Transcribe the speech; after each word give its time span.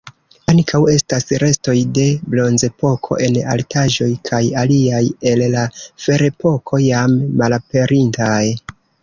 Ankaŭ 0.51 0.79
estas 0.91 1.27
restoj 1.43 1.75
de 1.97 2.05
Bronzepoko 2.35 3.17
en 3.27 3.37
altaĵoj 3.57 4.09
kaj 4.31 4.41
aliaj 4.63 5.03
el 5.33 5.45
la 5.57 5.67
Ferepoko 6.07 6.83
jam 6.87 7.17
malaperintaj. 7.45 8.43